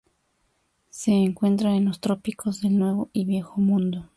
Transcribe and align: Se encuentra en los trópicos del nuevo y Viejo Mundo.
Se 0.89 1.11
encuentra 1.11 1.75
en 1.75 1.85
los 1.85 1.99
trópicos 2.01 2.61
del 2.61 2.79
nuevo 2.79 3.11
y 3.13 3.25
Viejo 3.25 3.61
Mundo. 3.61 4.09